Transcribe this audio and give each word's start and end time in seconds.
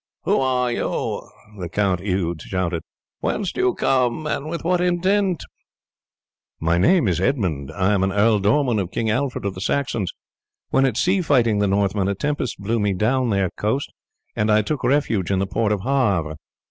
"Who 0.23 0.39
are 0.39 0.71
you?" 0.71 1.29
the 1.59 1.69
Count 1.69 1.99
Eudes 1.99 2.45
shouted. 2.45 2.81
"Whence 3.19 3.51
do 3.51 3.61
you 3.61 3.75
come 3.75 4.25
and 4.25 4.49
with 4.49 4.63
what 4.63 4.81
intent?" 4.81 5.43
"My 6.59 6.79
name 6.79 7.07
is 7.07 7.21
Edmund. 7.21 7.71
I 7.71 7.93
am 7.93 8.01
an 8.01 8.09
ealdorman 8.09 8.81
of 8.81 8.89
King 8.89 9.11
Alfred 9.11 9.45
of 9.45 9.53
the 9.53 9.61
Saxons. 9.61 10.11
When 10.69 10.87
at 10.87 10.97
sea 10.97 11.21
fighting 11.21 11.59
the 11.59 11.67
Northmen 11.67 12.07
a 12.07 12.15
tempest 12.15 12.57
blew 12.57 12.79
me 12.79 12.93
down 12.95 13.29
your 13.29 13.51
coast, 13.51 13.91
and 14.35 14.51
I 14.51 14.63
took 14.63 14.83
refuge 14.83 15.29
in 15.29 15.37
the 15.37 15.45
port 15.45 15.71
of 15.71 15.81
Havre. 15.81 16.37